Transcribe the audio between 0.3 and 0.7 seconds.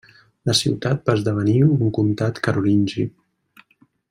La